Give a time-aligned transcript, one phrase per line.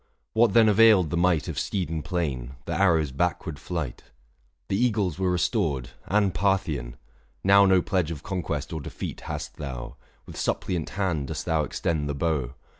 [0.33, 3.99] What then availed the might Of steed and plain, the arrows' backward flight?
[4.67, 6.95] 670 The eagles were restored: and Parthian!
[7.43, 12.09] now No pledge of conquest or defeat hast thou; With suppliant hand dost thou extend
[12.09, 12.55] the bow.